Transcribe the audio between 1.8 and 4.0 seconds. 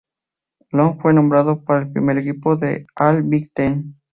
el primer equipo del All-Big Ten.